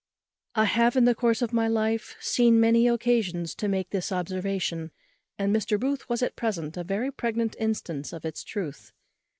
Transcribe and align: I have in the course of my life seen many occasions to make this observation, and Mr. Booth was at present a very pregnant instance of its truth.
I 0.55 0.65
have 0.65 0.95
in 0.95 1.05
the 1.05 1.13
course 1.13 1.43
of 1.43 1.53
my 1.53 1.67
life 1.67 2.15
seen 2.19 2.59
many 2.59 2.87
occasions 2.87 3.53
to 3.53 3.67
make 3.67 3.91
this 3.91 4.11
observation, 4.11 4.89
and 5.37 5.55
Mr. 5.55 5.79
Booth 5.79 6.09
was 6.09 6.23
at 6.23 6.35
present 6.35 6.75
a 6.75 6.83
very 6.83 7.11
pregnant 7.11 7.55
instance 7.59 8.11
of 8.11 8.25
its 8.25 8.43
truth. 8.43 8.93